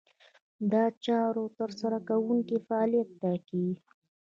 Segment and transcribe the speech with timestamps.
[0.71, 3.67] دا د چارو د ترسره کوونکو فعالیت ټاکي.